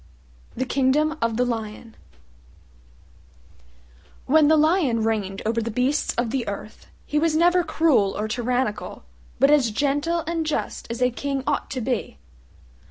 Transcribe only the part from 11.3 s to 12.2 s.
ought to be.